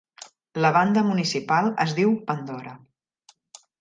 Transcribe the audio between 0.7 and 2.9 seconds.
banda municipal es diu "Pandora".